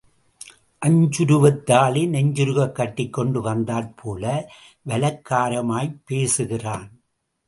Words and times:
அஞ்சுருவுத் 0.85 1.63
தாலி 1.63 2.05
நெஞ்சுருகக் 2.05 2.71
கட்டிக்கொண்டு 2.71 3.41
வந்தாற்போல 3.41 4.47
வலக்காரமாய்ப் 4.87 5.99
பேசுகிறான். 6.05 7.01